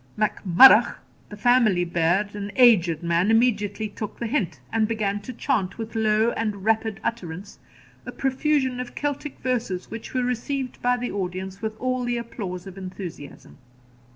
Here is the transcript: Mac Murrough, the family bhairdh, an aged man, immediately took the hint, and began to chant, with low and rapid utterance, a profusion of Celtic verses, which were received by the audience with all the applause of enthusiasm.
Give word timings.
Mac 0.17 0.43
Murrough, 0.43 0.95
the 1.29 1.37
family 1.37 1.85
bhairdh, 1.85 2.33
an 2.33 2.51
aged 2.55 3.03
man, 3.03 3.29
immediately 3.29 3.87
took 3.87 4.17
the 4.17 4.25
hint, 4.25 4.59
and 4.73 4.87
began 4.87 5.19
to 5.21 5.31
chant, 5.31 5.77
with 5.77 5.93
low 5.93 6.31
and 6.31 6.65
rapid 6.65 6.99
utterance, 7.03 7.59
a 8.03 8.11
profusion 8.11 8.79
of 8.79 8.95
Celtic 8.95 9.37
verses, 9.41 9.91
which 9.91 10.15
were 10.15 10.23
received 10.23 10.81
by 10.81 10.97
the 10.97 11.11
audience 11.11 11.61
with 11.61 11.77
all 11.77 12.03
the 12.03 12.17
applause 12.17 12.65
of 12.65 12.79
enthusiasm. 12.79 13.59